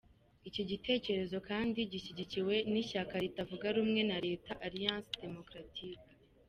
[0.49, 6.01] Iki gitekerezo kandi gishyigikiwe n’ishyaka ritavuga rumwe na Leta, Alliance Démocratique.